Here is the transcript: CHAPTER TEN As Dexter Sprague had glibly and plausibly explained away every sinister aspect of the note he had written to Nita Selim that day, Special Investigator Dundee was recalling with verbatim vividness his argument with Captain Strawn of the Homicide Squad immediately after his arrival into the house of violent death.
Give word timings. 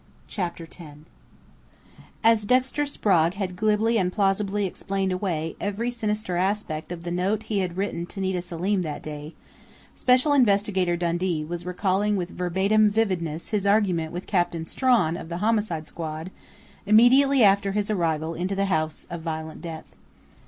CHAPTER 0.27 0.65
TEN 0.65 1.05
As 2.23 2.45
Dexter 2.47 2.87
Sprague 2.87 3.35
had 3.35 3.55
glibly 3.55 3.99
and 3.99 4.11
plausibly 4.11 4.65
explained 4.65 5.11
away 5.11 5.55
every 5.61 5.91
sinister 5.91 6.37
aspect 6.37 6.91
of 6.91 7.03
the 7.03 7.11
note 7.11 7.43
he 7.43 7.59
had 7.59 7.77
written 7.77 8.07
to 8.07 8.19
Nita 8.19 8.41
Selim 8.41 8.81
that 8.81 9.03
day, 9.03 9.35
Special 9.93 10.33
Investigator 10.33 10.97
Dundee 10.97 11.45
was 11.45 11.67
recalling 11.67 12.15
with 12.15 12.31
verbatim 12.31 12.89
vividness 12.89 13.49
his 13.49 13.67
argument 13.67 14.11
with 14.11 14.25
Captain 14.25 14.65
Strawn 14.65 15.15
of 15.15 15.29
the 15.29 15.37
Homicide 15.37 15.85
Squad 15.85 16.31
immediately 16.87 17.43
after 17.43 17.73
his 17.73 17.91
arrival 17.91 18.33
into 18.33 18.55
the 18.55 18.65
house 18.73 19.05
of 19.11 19.21
violent 19.21 19.61
death. 19.61 19.95